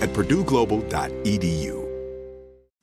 at 0.00 0.10
purdueglobal.edu. 0.12 1.87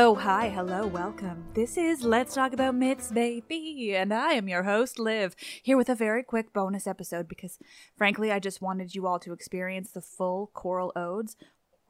Oh, 0.00 0.14
hi, 0.14 0.48
hello, 0.48 0.86
welcome. 0.86 1.44
This 1.54 1.76
is 1.76 2.04
Let's 2.04 2.32
Talk 2.32 2.52
About 2.52 2.76
Myths, 2.76 3.10
baby, 3.10 3.96
and 3.96 4.14
I 4.14 4.34
am 4.34 4.48
your 4.48 4.62
host, 4.62 4.96
Liv, 4.96 5.34
here 5.60 5.76
with 5.76 5.88
a 5.88 5.96
very 5.96 6.22
quick 6.22 6.52
bonus 6.52 6.86
episode 6.86 7.26
because, 7.26 7.58
frankly, 7.96 8.30
I 8.30 8.38
just 8.38 8.62
wanted 8.62 8.94
you 8.94 9.08
all 9.08 9.18
to 9.18 9.32
experience 9.32 9.90
the 9.90 10.00
full 10.00 10.52
choral 10.54 10.92
odes, 10.94 11.34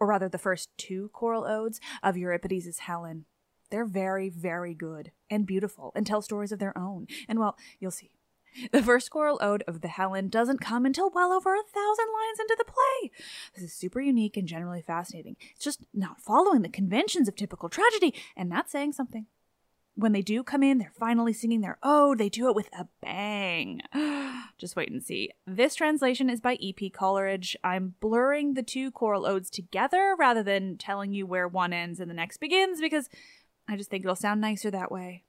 or 0.01 0.07
rather, 0.07 0.27
the 0.27 0.39
first 0.39 0.71
two 0.79 1.11
choral 1.13 1.45
odes 1.45 1.81
of 2.03 2.17
Euripides' 2.17 2.79
Helen. 2.79 3.27
They're 3.71 3.85
very, 3.85 4.31
very 4.31 4.73
good 4.73 5.13
and 5.29 5.47
beautiful 5.47 5.93
and 5.95 6.07
tell 6.07 6.23
stories 6.23 6.51
of 6.51 6.61
their 6.61 6.79
own, 6.79 7.09
and 7.29 7.39
well, 7.39 7.59
you'll 7.79 7.91
see. 7.91 8.13
The 8.73 8.83
first 8.83 9.11
choral 9.11 9.39
ode 9.41 9.63
of 9.67 9.81
the 9.81 9.89
Helen 9.89 10.29
doesn't 10.29 10.61
come 10.61 10.85
until 10.85 11.11
well 11.11 11.33
over 11.33 11.55
a 11.55 11.63
thousand 11.63 12.07
lines 12.13 12.41
into 12.41 12.57
the 12.59 12.65
play. 12.65 13.11
This 13.55 13.65
is 13.65 13.73
super 13.73 14.01
unique 14.01 14.37
and 14.37 14.49
generally 14.49 14.83
fascinating. 14.83 15.37
It's 15.55 15.65
just 15.65 15.81
not 15.95 16.21
following 16.21 16.63
the 16.63 16.69
conventions 16.69 17.29
of 17.29 17.37
typical 17.37 17.69
tragedy, 17.69 18.15
and 18.37 18.49
not 18.49 18.71
saying 18.71 18.93
something. 18.93 19.27
When 19.95 20.13
they 20.13 20.23
do 20.23 20.45
come 20.45 20.63
in, 20.63 20.79
they're 20.79 20.93
finally 20.97 21.33
singing 21.33 21.61
their 21.61 21.79
ode. 21.83 22.19
They 22.19 22.29
do 22.29 22.49
it 22.49 22.55
with 22.55 22.69
a 22.73 22.87
bang. 23.03 23.81
Just 24.59 24.77
wait 24.77 24.93
and 24.93 25.03
see. 25.03 25.31
This 25.45 25.75
translation 25.75 26.31
is 26.31 26.41
by 26.41 26.55
E.P. 26.61 26.91
Coleridge. 26.91 27.57
I'm 27.65 27.95
blurring 27.99 28.55
the 28.55 28.63
two 28.63 28.93
choral 28.93 29.27
odes 29.27 29.51
together 29.51 30.15
rather 30.17 30.45
than 30.45 30.79
telling 30.79 31.13
you 31.13 31.27
where 31.27 31.49
one 31.49 31.73
ends 31.73 31.99
and 31.99 32.09
the 32.09 32.15
next 32.15 32.37
begins 32.37 32.81
because 32.81 33.09
I 33.69 33.77
just 33.77 33.91
think 33.91 34.05
it'll 34.05 34.15
sound 34.15 34.41
nicer 34.41 34.71
that 34.71 34.93
way. 34.93 35.25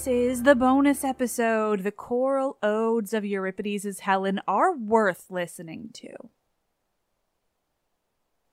This 0.00 0.06
is 0.06 0.42
the 0.44 0.54
bonus 0.54 1.04
episode. 1.04 1.80
The 1.80 1.92
choral 1.92 2.56
odes 2.62 3.12
of 3.12 3.22
Euripides' 3.22 4.00
Helen 4.00 4.40
are 4.48 4.74
worth 4.74 5.26
listening 5.28 5.90
to. 5.92 6.30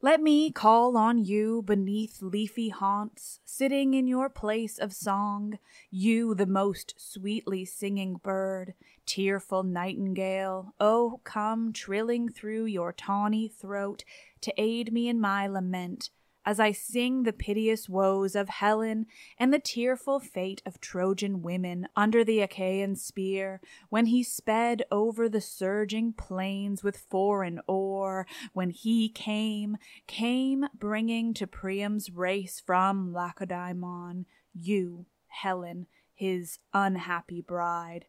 Let 0.02 0.20
me 0.20 0.52
call 0.52 0.98
on 0.98 1.24
you 1.24 1.62
beneath 1.62 2.22
leafy 2.22 2.68
haunts, 2.68 3.40
sitting 3.46 3.94
in 3.94 4.08
your 4.08 4.28
place 4.28 4.78
of 4.78 4.92
song, 4.92 5.58
you, 5.90 6.36
the 6.36 6.46
most 6.46 6.96
sweetly 6.98 7.64
singing 7.64 8.16
bird, 8.16 8.74
tearful 9.06 9.64
nightingale, 9.64 10.74
oh, 10.82 11.22
come 11.24 11.72
trilling 11.72 12.28
through 12.28 12.66
your 12.66 12.92
tawny 12.92 13.48
throat 13.48 14.04
to 14.42 14.54
aid 14.58 14.92
me 14.92 15.08
in 15.08 15.22
my 15.22 15.48
lament 15.48 16.10
as 16.48 16.62
I 16.62 16.72
sing 16.72 17.24
the 17.24 17.34
piteous 17.34 17.90
woes 17.90 18.34
of 18.34 18.48
Helen 18.48 19.06
and 19.38 19.54
the 19.54 19.60
tearful 19.60 20.22
fate 20.22 20.62
of 20.66 20.80
Trojan 20.80 21.42
women 21.42 21.90
under 21.94 22.24
the 22.24 22.40
Achaean 22.40 22.96
spear, 22.96 23.60
when 23.90 24.06
he 24.06 24.24
sped 24.24 24.82
over 24.90 25.28
the 25.28 25.42
surging 25.42 26.14
plains 26.14 26.86
with 26.86 27.04
foreign 27.10 27.60
oar, 27.68 28.26
when 28.54 28.70
he 28.70 29.10
came, 29.10 29.76
came 30.08 30.68
bringing 30.74 31.34
to 31.34 31.46
Priam's 31.46 32.10
race 32.10 32.64
from 32.66 33.12
Lacedaemon, 33.12 34.26
you, 34.54 35.06
Helen, 35.28 35.88
his 36.16 36.60
unhappy 36.74 37.42
bride, 37.42 38.06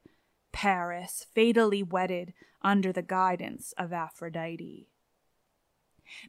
Paris, 0.53 1.27
fatally 1.35 1.83
wedded 1.83 2.35
under 2.63 2.93
the 2.93 3.03
guidance 3.03 3.75
of 3.77 3.93
Aphrodite. 3.93 4.89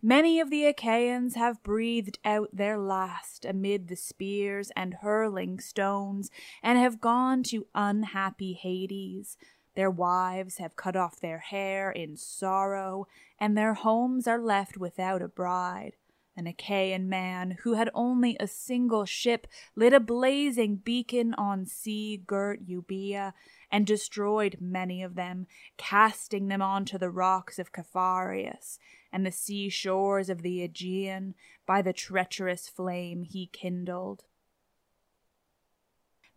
Many 0.01 0.39
of 0.39 0.49
the 0.49 0.65
Achaeans 0.65 1.35
have 1.35 1.63
breathed 1.63 2.19
out 2.25 2.49
their 2.53 2.77
last 2.77 3.45
amid 3.45 3.87
the 3.87 3.95
spears 3.95 4.71
and 4.75 4.95
hurling 4.95 5.59
stones, 5.59 6.29
and 6.61 6.77
have 6.77 7.01
gone 7.01 7.43
to 7.43 7.67
unhappy 7.73 8.53
Hades. 8.53 9.37
Their 9.75 9.89
wives 9.89 10.57
have 10.57 10.75
cut 10.75 10.95
off 10.95 11.19
their 11.19 11.39
hair 11.39 11.91
in 11.91 12.17
sorrow, 12.17 13.07
and 13.39 13.57
their 13.57 13.73
homes 13.73 14.27
are 14.27 14.41
left 14.41 14.77
without 14.77 15.21
a 15.21 15.27
bride. 15.27 15.95
An 16.35 16.47
Achaean 16.47 17.09
man 17.09 17.57
who 17.63 17.73
had 17.73 17.89
only 17.93 18.37
a 18.39 18.47
single 18.47 19.05
ship 19.05 19.45
lit 19.75 19.93
a 19.93 19.99
blazing 19.99 20.77
beacon 20.77 21.33
on 21.33 21.65
sea 21.65 22.17
girt 22.25 22.65
Euboea, 22.65 23.33
and 23.71 23.85
destroyed 23.85 24.57
many 24.59 25.03
of 25.03 25.15
them, 25.15 25.47
casting 25.77 26.47
them 26.47 26.61
onto 26.61 26.97
the 26.97 27.09
rocks 27.09 27.59
of 27.59 27.71
Caphareus 27.71 28.79
and 29.11 29.25
the 29.25 29.31
sea 29.31 29.69
shores 29.69 30.29
of 30.29 30.41
the 30.41 30.61
Aegean 30.61 31.35
by 31.65 31.81
the 31.81 31.93
treacherous 31.93 32.67
flame 32.67 33.23
he 33.23 33.47
kindled. 33.47 34.23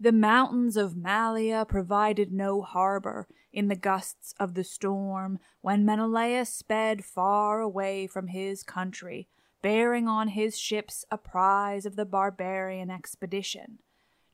The 0.00 0.12
mountains 0.12 0.76
of 0.76 0.94
Malea 0.94 1.66
provided 1.69 2.32
no 2.32 2.60
harbor 2.60 3.28
in 3.52 3.69
the 3.69 3.76
gusts 3.76 4.34
of 4.40 4.54
the 4.54 4.64
storm 4.64 5.38
when 5.60 5.84
Menelaus 5.84 6.48
sped 6.48 7.04
far 7.04 7.60
away 7.60 8.08
from 8.08 8.26
his 8.26 8.64
country, 8.64 9.28
bearing 9.62 10.08
on 10.08 10.28
his 10.28 10.58
ships 10.58 11.04
a 11.10 11.19
prize 11.19 11.86
of 11.86 11.94
the 11.94 12.04
barbarian 12.04 12.90
expedition. 12.90 13.78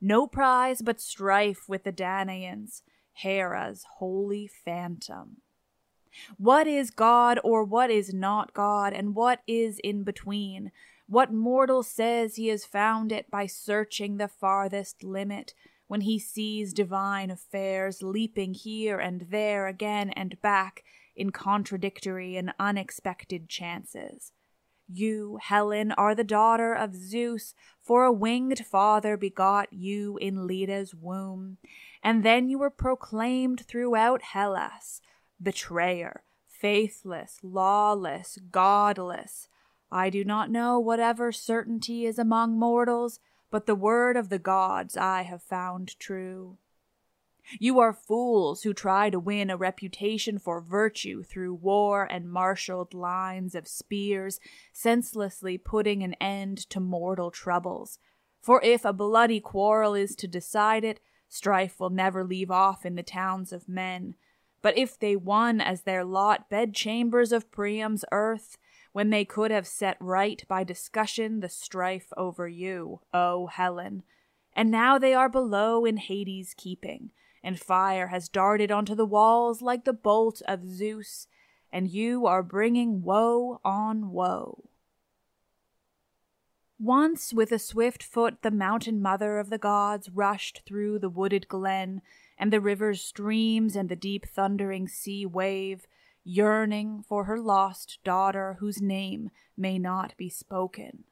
No 0.01 0.25
prize 0.25 0.81
but 0.81 0.99
strife 0.99 1.67
with 1.67 1.83
the 1.83 1.93
Danaans, 1.93 2.81
Hera's 3.13 3.85
holy 3.97 4.47
phantom. 4.47 5.41
What 6.37 6.67
is 6.67 6.91
God 6.91 7.39
or 7.43 7.63
what 7.63 7.89
is 7.89 8.13
not 8.13 8.53
God, 8.53 8.93
and 8.93 9.15
what 9.15 9.41
is 9.47 9.79
in 9.83 10.03
between? 10.03 10.71
What 11.07 11.33
mortal 11.33 11.81
says 11.83 12.35
he 12.35 12.47
has 12.49 12.65
found 12.65 13.11
it 13.11 13.31
by 13.31 13.47
searching 13.47 14.17
the 14.17 14.27
farthest 14.27 15.03
limit, 15.03 15.53
when 15.87 16.01
he 16.01 16.19
sees 16.19 16.71
divine 16.71 17.31
affairs 17.31 18.03
leaping 18.03 18.53
here 18.53 18.99
and 18.99 19.27
there 19.29 19.67
again 19.67 20.11
and 20.11 20.39
back 20.41 20.83
in 21.15 21.31
contradictory 21.31 22.37
and 22.37 22.53
unexpected 22.59 23.49
chances? 23.49 24.31
You, 24.91 25.39
Helen, 25.41 25.91
are 25.91 26.15
the 26.15 26.23
daughter 26.23 26.73
of 26.73 26.95
Zeus, 26.95 27.53
for 27.81 28.05
a 28.05 28.11
winged 28.11 28.65
father 28.65 29.17
begot 29.17 29.71
you 29.71 30.17
in 30.17 30.47
Leda's 30.47 30.95
womb, 30.95 31.57
and 32.03 32.23
then 32.23 32.49
you 32.49 32.57
were 32.57 32.71
proclaimed 32.71 33.65
throughout 33.67 34.21
Hellas 34.21 35.01
betrayer, 35.41 36.23
faithless, 36.47 37.39
lawless, 37.41 38.37
godless. 38.51 39.47
I 39.91 40.09
do 40.09 40.23
not 40.23 40.51
know 40.51 40.79
whatever 40.79 41.31
certainty 41.31 42.05
is 42.05 42.19
among 42.19 42.59
mortals, 42.59 43.19
but 43.49 43.65
the 43.65 43.75
word 43.75 44.15
of 44.17 44.29
the 44.29 44.39
gods 44.39 44.95
I 44.95 45.23
have 45.23 45.41
found 45.41 45.99
true. 45.99 46.57
You 47.57 47.79
are 47.79 47.93
fools 47.93 48.61
who 48.61 48.73
try 48.73 49.09
to 49.09 49.19
win 49.19 49.49
a 49.49 49.57
reputation 49.57 50.37
for 50.37 50.61
virtue 50.61 51.23
through 51.23 51.55
war 51.55 52.03
and 52.03 52.31
marshaled 52.31 52.93
lines 52.93 53.55
of 53.55 53.67
spears, 53.67 54.39
senselessly 54.71 55.57
putting 55.57 56.03
an 56.03 56.13
end 56.21 56.69
to 56.69 56.79
mortal 56.79 57.31
troubles. 57.31 57.97
For 58.39 58.61
if 58.63 58.85
a 58.85 58.93
bloody 58.93 59.39
quarrel 59.39 59.95
is 59.95 60.15
to 60.17 60.27
decide 60.27 60.83
it, 60.83 60.99
strife 61.27 61.79
will 61.79 61.89
never 61.89 62.23
leave 62.23 62.51
off 62.51 62.85
in 62.85 62.95
the 62.95 63.03
towns 63.03 63.51
of 63.51 63.67
men. 63.67 64.15
But 64.61 64.77
if 64.77 64.99
they 64.99 65.15
won 65.15 65.61
as 65.61 65.81
their 65.81 66.03
lot 66.03 66.49
bedchambers 66.49 67.31
of 67.31 67.51
Priam's 67.51 68.03
earth, 68.11 68.57
when 68.91 69.09
they 69.09 69.23
could 69.23 69.51
have 69.51 69.67
set 69.67 69.97
right 69.99 70.43
by 70.47 70.63
discussion 70.63 71.39
the 71.39 71.49
strife 71.49 72.11
over 72.17 72.47
you, 72.47 73.01
O 73.13 73.47
Helen, 73.47 74.03
and 74.53 74.71
now 74.71 74.97
they 74.97 75.13
are 75.13 75.29
below 75.29 75.85
in 75.85 75.97
Hades' 75.97 76.53
keeping, 76.57 77.11
and 77.43 77.59
fire 77.59 78.07
has 78.07 78.27
darted 78.27 78.71
onto 78.71 78.95
the 78.95 79.05
walls 79.05 79.61
like 79.61 79.85
the 79.85 79.93
bolt 79.93 80.41
of 80.47 80.67
Zeus, 80.67 81.27
and 81.71 81.89
you 81.89 82.25
are 82.25 82.43
bringing 82.43 83.03
woe 83.03 83.61
on 83.63 84.11
woe. 84.11 84.65
Once, 86.79 87.33
with 87.33 87.51
a 87.51 87.59
swift 87.59 88.01
foot, 88.01 88.41
the 88.41 88.51
mountain 88.51 89.01
mother 89.01 89.37
of 89.37 89.49
the 89.49 89.57
gods 89.57 90.09
rushed 90.09 90.61
through 90.65 90.97
the 90.97 91.09
wooded 91.09 91.47
glen, 91.47 92.01
and 92.39 92.53
the 92.53 92.61
river's 92.61 93.01
streams 93.01 93.75
and 93.75 93.89
the 93.89 93.95
deep 93.95 94.25
thundering 94.25 94.87
sea 94.87 95.25
wave, 95.25 95.85
yearning 96.23 97.03
for 97.07 97.25
her 97.25 97.39
lost 97.39 97.99
daughter 98.03 98.57
whose 98.59 98.81
name 98.81 99.29
may 99.57 99.77
not 99.77 100.15
be 100.17 100.29
spoken. 100.29 101.03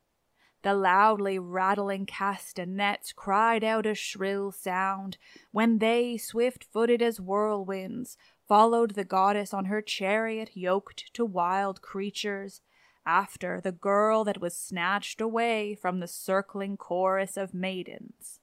The 0.64 0.74
loudly 0.74 1.38
rattling 1.38 2.06
castanets 2.06 3.14
cried 3.14 3.64
out 3.64 3.86
a 3.86 3.94
shrill 3.94 4.52
sound 4.52 5.18
when 5.52 5.80
they, 5.80 6.18
swift 6.18 6.64
footed 6.64 7.02
as 7.02 7.20
whirlwinds, 7.20 8.18
followed 8.48 8.92
the 8.92 9.04
goddess 9.04 9.54
on 9.54 9.66
her 9.66 9.82
chariot 9.82 10.52
yoked 10.56 11.14
to 11.14 11.26
wild 11.26 11.82
creatures 11.82 12.62
after 13.06 13.62
the 13.62 13.72
girl 13.72 14.24
that 14.24 14.42
was 14.42 14.58
snatched 14.58 15.22
away 15.22 15.76
from 15.76 16.00
the 16.00 16.08
circling 16.08 16.76
chorus 16.76 17.38
of 17.38 17.54
maidens. 17.54 18.40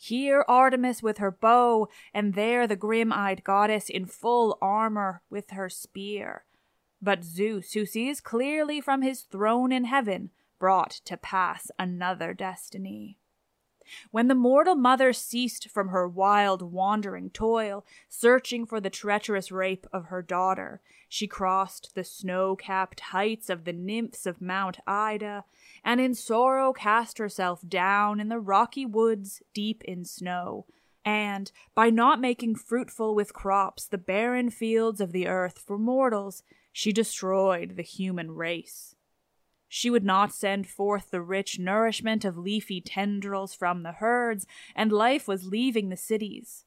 Here 0.00 0.44
Artemis 0.46 1.02
with 1.02 1.18
her 1.18 1.32
bow, 1.32 1.88
and 2.14 2.34
there 2.34 2.68
the 2.68 2.76
grim 2.76 3.12
eyed 3.12 3.42
goddess 3.42 3.90
in 3.90 4.06
full 4.06 4.56
armor 4.62 5.22
with 5.28 5.50
her 5.50 5.68
spear. 5.68 6.44
But 7.02 7.24
Zeus, 7.24 7.72
who 7.72 7.84
sees 7.84 8.20
clearly 8.20 8.80
from 8.80 9.02
his 9.02 9.22
throne 9.22 9.72
in 9.72 9.84
heaven, 9.84 10.30
brought 10.60 10.92
to 11.04 11.16
pass 11.16 11.70
another 11.80 12.32
destiny. 12.32 13.18
When 14.10 14.28
the 14.28 14.34
mortal 14.34 14.74
mother 14.74 15.12
ceased 15.12 15.68
from 15.68 15.88
her 15.88 16.08
wild 16.08 16.62
wandering 16.62 17.30
toil, 17.30 17.84
searching 18.08 18.66
for 18.66 18.80
the 18.80 18.90
treacherous 18.90 19.50
rape 19.50 19.86
of 19.92 20.06
her 20.06 20.22
daughter, 20.22 20.80
she 21.08 21.26
crossed 21.26 21.94
the 21.94 22.04
snow 22.04 22.56
capped 22.56 23.00
heights 23.00 23.48
of 23.48 23.64
the 23.64 23.72
nymphs 23.72 24.26
of 24.26 24.40
Mount 24.40 24.78
Ida, 24.86 25.44
and 25.84 26.00
in 26.00 26.14
sorrow 26.14 26.72
cast 26.72 27.18
herself 27.18 27.60
down 27.66 28.20
in 28.20 28.28
the 28.28 28.40
rocky 28.40 28.84
woods 28.84 29.42
deep 29.54 29.82
in 29.84 30.04
snow. 30.04 30.66
And, 31.04 31.50
by 31.74 31.88
not 31.88 32.20
making 32.20 32.56
fruitful 32.56 33.14
with 33.14 33.32
crops 33.32 33.86
the 33.86 33.96
barren 33.96 34.50
fields 34.50 35.00
of 35.00 35.12
the 35.12 35.26
earth 35.26 35.58
for 35.58 35.78
mortals, 35.78 36.42
she 36.72 36.92
destroyed 36.92 37.76
the 37.76 37.82
human 37.82 38.32
race. 38.32 38.94
She 39.78 39.90
would 39.90 40.02
not 40.02 40.34
send 40.34 40.66
forth 40.66 41.12
the 41.12 41.22
rich 41.22 41.56
nourishment 41.56 42.24
of 42.24 42.36
leafy 42.36 42.80
tendrils 42.80 43.54
from 43.54 43.84
the 43.84 43.92
herds, 43.92 44.44
and 44.74 44.90
life 44.90 45.28
was 45.28 45.46
leaving 45.46 45.88
the 45.88 45.96
cities. 45.96 46.64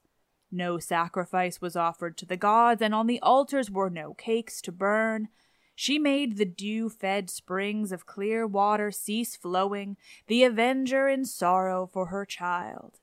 No 0.50 0.78
sacrifice 0.78 1.60
was 1.60 1.76
offered 1.76 2.16
to 2.16 2.24
the 2.24 2.38
gods, 2.38 2.80
and 2.80 2.94
on 2.94 3.06
the 3.06 3.20
altars 3.20 3.70
were 3.70 3.90
no 3.90 4.14
cakes 4.14 4.62
to 4.62 4.72
burn. 4.72 5.28
She 5.74 5.98
made 5.98 6.38
the 6.38 6.46
dew 6.46 6.88
fed 6.88 7.28
springs 7.28 7.92
of 7.92 8.06
clear 8.06 8.46
water 8.46 8.90
cease 8.90 9.36
flowing, 9.36 9.98
the 10.26 10.42
avenger 10.44 11.06
in 11.06 11.26
sorrow 11.26 11.90
for 11.92 12.06
her 12.06 12.24
child. 12.24 12.98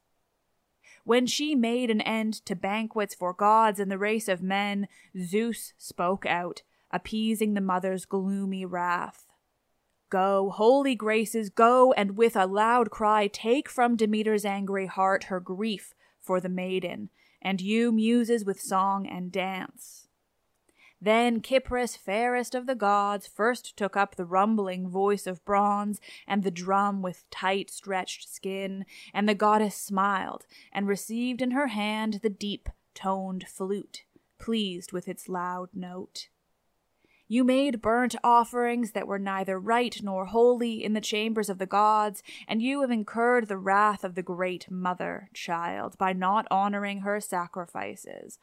When 1.03 1.27
she 1.27 1.53
made 1.53 1.91
an 1.91 2.01
end 2.01 2.43
to 2.47 2.55
banquets 2.55 3.13
for 3.13 3.31
gods 3.31 3.79
and 3.79 3.91
the 3.91 3.99
race 3.99 4.27
of 4.27 4.41
men, 4.41 4.87
Zeus 5.15 5.73
spoke 5.77 6.25
out, 6.25 6.63
appeasing 6.89 7.53
the 7.53 7.61
mother's 7.61 8.05
gloomy 8.05 8.65
wrath. 8.65 9.28
Go, 10.09 10.49
holy 10.49 10.95
graces, 10.95 11.49
go, 11.49 11.93
and 11.93 12.17
with 12.17 12.35
a 12.35 12.47
loud 12.47 12.89
cry 12.89 13.27
take 13.27 13.69
from 13.69 13.95
Demeter's 13.95 14.45
angry 14.45 14.87
heart 14.87 15.25
her 15.25 15.39
grief 15.39 15.93
for 16.19 16.39
the 16.39 16.49
maiden, 16.49 17.09
and 17.41 17.61
you 17.61 17.91
muses 17.91 18.43
with 18.43 18.59
song 18.59 19.07
and 19.07 19.31
dance. 19.31 20.07
Then 21.01 21.41
Cypris, 21.41 21.95
fairest 21.95 22.53
of 22.55 22.65
the 22.65 22.75
gods, 22.75 23.25
first 23.27 23.77
took 23.77 23.95
up 23.95 24.15
the 24.15 24.25
rumbling 24.25 24.89
voice 24.89 25.25
of 25.25 25.45
bronze 25.45 26.01
and 26.27 26.43
the 26.43 26.51
drum 26.51 27.01
with 27.01 27.29
tight 27.29 27.69
stretched 27.69 28.27
skin, 28.27 28.85
and 29.13 29.29
the 29.29 29.35
goddess 29.35 29.75
smiled 29.75 30.45
and 30.73 30.87
received 30.87 31.41
in 31.41 31.51
her 31.51 31.67
hand 31.67 32.19
the 32.21 32.29
deep 32.29 32.67
toned 32.93 33.47
flute, 33.47 34.03
pleased 34.39 34.91
with 34.91 35.07
its 35.07 35.29
loud 35.29 35.69
note. 35.73 36.27
You 37.31 37.43
made 37.43 37.83
burnt 37.83 38.15
offerings 38.23 38.93
that 38.93 39.05
were 39.05 39.19
neither 39.19 39.59
right 39.59 39.95
nor 40.01 40.25
holy 40.25 40.83
in 40.83 40.93
the 40.93 40.99
chambers 40.99 41.47
of 41.47 41.59
the 41.59 41.67
gods, 41.67 42.23
and 42.47 42.59
you 42.59 42.81
have 42.81 42.89
incurred 42.89 43.47
the 43.47 43.57
wrath 43.57 44.03
of 44.03 44.15
the 44.15 44.23
great 44.23 44.71
mother, 44.71 45.29
child, 45.31 45.95
by 45.99 46.11
not 46.11 46.47
honoring 46.49 47.01
her 47.01 47.21
sacrifices. 47.21 48.39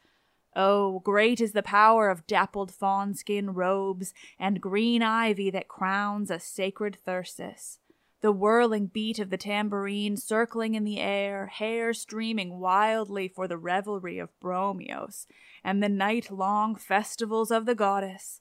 Oh, 0.55 0.99
great 0.99 1.41
is 1.41 1.51
the 1.51 1.61
power 1.61 2.07
of 2.07 2.25
dappled 2.27 2.71
fawnskin 2.71 3.53
robes 3.53 4.13
and 4.39 4.61
green 4.61 5.03
ivy 5.03 5.49
that 5.49 5.67
crowns 5.67 6.31
a 6.31 6.39
sacred 6.39 6.97
thyrsus. 7.05 7.79
The 8.21 8.31
whirling 8.31 8.87
beat 8.87 9.19
of 9.19 9.31
the 9.31 9.37
tambourine 9.37 10.15
circling 10.15 10.75
in 10.75 10.85
the 10.85 11.01
air, 11.01 11.47
hair 11.47 11.93
streaming 11.93 12.57
wildly 12.57 13.27
for 13.27 13.49
the 13.49 13.57
revelry 13.57 14.17
of 14.17 14.39
Bromios, 14.39 15.27
and 15.61 15.83
the 15.83 15.89
night 15.89 16.31
long 16.31 16.75
festivals 16.75 17.51
of 17.51 17.65
the 17.65 17.75
goddess 17.75 18.39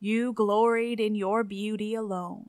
you 0.00 0.32
gloried 0.32 1.00
in 1.00 1.14
your 1.14 1.42
beauty 1.42 1.94
alone. 1.94 2.46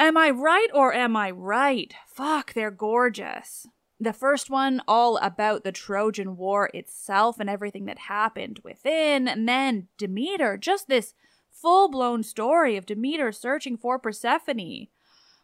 Am 0.00 0.16
I 0.16 0.30
right 0.30 0.68
or 0.72 0.94
am 0.94 1.16
I 1.16 1.30
right? 1.30 1.92
Fuck, 2.06 2.54
they're 2.54 2.70
gorgeous. 2.70 3.66
The 4.00 4.12
first 4.12 4.48
one, 4.48 4.80
all 4.86 5.16
about 5.18 5.64
the 5.64 5.72
Trojan 5.72 6.36
War 6.36 6.70
itself 6.72 7.40
and 7.40 7.50
everything 7.50 7.86
that 7.86 7.98
happened 7.98 8.60
within. 8.64 9.28
And 9.28 9.48
then 9.48 9.88
Demeter, 9.98 10.56
just 10.56 10.88
this 10.88 11.14
full 11.50 11.88
blown 11.88 12.22
story 12.22 12.76
of 12.76 12.86
Demeter 12.86 13.32
searching 13.32 13.76
for 13.76 13.98
Persephone. 13.98 14.88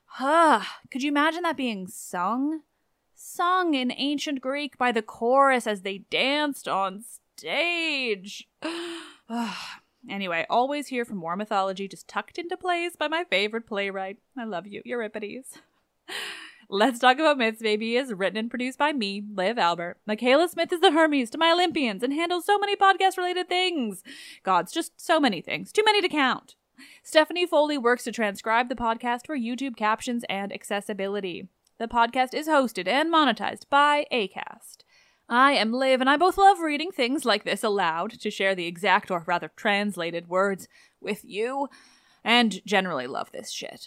Huh. 0.07 0.61
Could 0.91 1.03
you 1.03 1.09
imagine 1.09 1.43
that 1.43 1.57
being 1.57 1.87
sung? 1.87 2.61
Sung 3.15 3.75
in 3.75 3.93
ancient 3.97 4.41
Greek 4.41 4.79
by 4.79 4.93
the 4.93 5.03
chorus 5.03 5.67
as 5.67 5.83
they 5.83 5.99
danced 6.11 6.69
on 6.69 7.05
stage. 7.37 8.49
anyway, 10.09 10.47
always 10.49 10.89
here 10.89 11.05
for 11.05 11.15
more 11.15 11.37
mythology 11.37 11.89
just 11.89 12.09
tucked 12.09 12.39
into 12.39 12.57
place 12.57 12.97
by 12.97 13.09
my 13.09 13.25
favorite 13.25 13.67
playwright. 13.67 14.19
I 14.37 14.45
love 14.45 14.67
you, 14.67 14.83
Euripides. 14.85 15.59
Let's 16.75 16.99
Talk 16.99 17.21
About 17.21 17.39
Myths, 17.39 17.63
baby, 17.63 17.95
is 17.95 18.13
written 18.13 18.37
and 18.37 18.51
produced 18.51 18.79
by 18.79 18.93
me, 18.93 19.23
Liv 19.33 19.59
Albert. 19.59 19.99
Michaela 20.07 20.49
Smith 20.49 20.73
is 20.73 20.81
the 20.81 20.91
Hermes 20.91 21.31
to 21.31 21.39
my 21.39 21.53
Olympians 21.53 22.03
and 22.03 22.13
handles 22.13 22.45
so 22.45 22.59
many 22.59 22.75
podcast 22.75 23.17
related 23.17 23.49
things. 23.49 24.03
God's 24.43 24.73
just 24.73 25.01
so 25.01 25.21
many 25.21 25.41
things. 25.41 25.71
Too 25.71 25.85
many 25.85 26.01
to 26.01 26.09
count. 26.09 26.57
Stephanie 27.05 27.47
Foley 27.47 27.79
works 27.79 28.03
to 28.03 28.11
transcribe 28.11 28.69
the 28.69 28.75
podcast 28.75 29.25
for 29.25 29.39
YouTube 29.39 29.77
captions 29.77 30.25
and 30.29 30.53
accessibility. 30.53 31.47
The 31.79 31.87
podcast 31.87 32.35
is 32.35 32.49
hosted 32.49 32.89
and 32.89 33.09
monetized 33.09 33.69
by 33.71 34.07
ACAST. 34.13 34.79
I 35.29 35.53
am 35.53 35.73
Liv, 35.73 36.01
and 36.01 36.11
I 36.11 36.17
both 36.17 36.37
love 36.37 36.59
reading 36.59 36.91
things 36.91 37.25
like 37.25 37.45
this 37.45 37.63
aloud 37.63 38.19
to 38.19 38.33
share 38.33 38.57
the 38.57 38.67
exact 38.67 39.13
or 39.13 39.23
rather 39.29 39.53
translated 39.55 40.29
words 40.29 40.67
with 41.01 41.25
you, 41.25 41.69
and 42.25 42.61
generally 42.67 43.07
love 43.07 43.31
this 43.31 43.53
shit. 43.53 43.87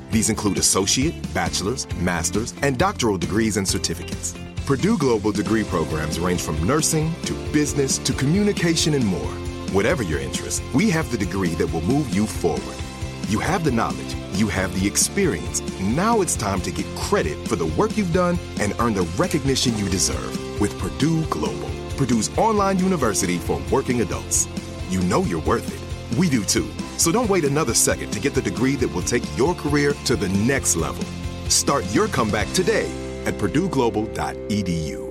These 0.11 0.29
include 0.29 0.57
associate, 0.57 1.15
bachelor's, 1.33 1.87
master's, 1.95 2.53
and 2.61 2.77
doctoral 2.77 3.17
degrees 3.17 3.57
and 3.57 3.67
certificates. 3.67 4.35
Purdue 4.65 4.97
Global 4.97 5.31
degree 5.31 5.63
programs 5.63 6.19
range 6.19 6.41
from 6.41 6.61
nursing 6.63 7.13
to 7.23 7.33
business 7.51 7.97
to 7.99 8.13
communication 8.13 8.93
and 8.93 9.05
more. 9.05 9.31
Whatever 9.71 10.03
your 10.03 10.19
interest, 10.19 10.61
we 10.73 10.89
have 10.89 11.09
the 11.11 11.17
degree 11.17 11.55
that 11.55 11.67
will 11.67 11.81
move 11.81 12.13
you 12.13 12.27
forward. 12.27 12.75
You 13.29 13.39
have 13.39 13.63
the 13.63 13.71
knowledge, 13.71 14.15
you 14.33 14.47
have 14.47 14.77
the 14.79 14.85
experience. 14.85 15.61
Now 15.79 16.19
it's 16.19 16.35
time 16.35 16.59
to 16.61 16.71
get 16.71 16.85
credit 16.97 17.47
for 17.47 17.55
the 17.55 17.65
work 17.65 17.97
you've 17.97 18.13
done 18.13 18.37
and 18.59 18.75
earn 18.79 18.93
the 18.93 19.09
recognition 19.17 19.77
you 19.77 19.87
deserve 19.89 20.59
with 20.59 20.77
Purdue 20.77 21.23
Global, 21.25 21.69
Purdue's 21.95 22.29
online 22.37 22.79
university 22.79 23.37
for 23.37 23.61
working 23.71 24.01
adults. 24.01 24.47
You 24.89 24.99
know 25.03 25.23
you're 25.23 25.41
worth 25.41 25.67
it. 25.73 26.17
We 26.17 26.29
do 26.29 26.43
too. 26.43 26.69
So 27.01 27.11
don't 27.11 27.31
wait 27.31 27.45
another 27.45 27.73
second 27.73 28.11
to 28.11 28.19
get 28.19 28.35
the 28.35 28.43
degree 28.43 28.75
that 28.75 28.87
will 28.93 29.01
take 29.01 29.23
your 29.35 29.55
career 29.55 29.93
to 30.05 30.15
the 30.15 30.29
next 30.29 30.75
level. 30.75 31.03
Start 31.49 31.83
your 31.95 32.07
comeback 32.07 32.47
today 32.53 32.91
at 33.25 33.33
purdueglobal.edu. 33.39 35.10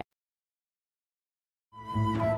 Thank 1.93 2.15
you. 2.15 2.30